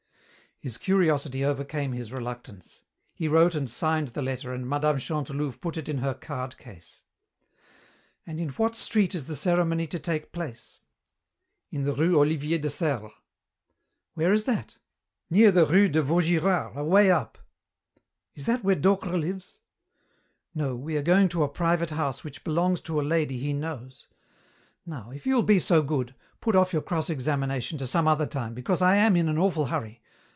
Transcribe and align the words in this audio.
His 0.63 0.77
curiosity 0.77 1.43
overcame 1.43 1.91
his 1.93 2.11
reluctance. 2.11 2.83
He 3.15 3.27
wrote 3.27 3.55
and 3.55 3.67
signed 3.67 4.09
the 4.09 4.21
letter 4.21 4.53
and 4.53 4.63
Mme. 4.69 4.99
Chantelouve 4.99 5.59
put 5.59 5.75
it 5.75 5.89
in 5.89 5.97
her 5.97 6.13
card 6.13 6.55
case. 6.59 7.01
"And 8.27 8.39
in 8.39 8.49
what 8.49 8.75
street 8.75 9.15
is 9.15 9.25
the 9.25 9.35
ceremony 9.35 9.87
to 9.87 9.97
take 9.97 10.31
place?" 10.31 10.79
"In 11.71 11.81
the 11.81 11.93
rue 11.93 12.19
Olivier 12.19 12.59
de 12.59 12.69
Serres." 12.69 13.11
"Where 14.13 14.31
is 14.31 14.43
that?" 14.43 14.77
"Near 15.31 15.51
the 15.51 15.65
rue 15.65 15.89
de 15.89 16.03
Vaugirard, 16.03 16.77
away 16.77 17.09
up." 17.09 17.39
"Is 18.35 18.45
that 18.45 18.63
where 18.63 18.75
Docre 18.75 19.17
lives?" 19.17 19.61
"No, 20.53 20.75
we 20.75 20.95
are 20.95 21.01
going 21.01 21.27
to 21.29 21.41
a 21.41 21.49
private 21.49 21.89
house 21.89 22.23
which 22.23 22.43
belongs 22.43 22.81
to 22.81 23.01
a 23.01 23.01
lady 23.01 23.39
he 23.39 23.51
knows. 23.51 24.05
Now, 24.85 25.09
if 25.09 25.25
you'll 25.25 25.41
be 25.41 25.57
so 25.57 25.81
good, 25.81 26.13
put 26.39 26.55
off 26.55 26.71
your 26.71 26.83
cross 26.83 27.09
examination 27.09 27.79
to 27.79 27.87
some 27.87 28.07
other 28.07 28.27
time, 28.27 28.53
because 28.53 28.83
I 28.83 28.97
am 28.97 29.15
in 29.15 29.27
an 29.27 29.39
awful 29.39 29.65
hurry. 29.65 29.97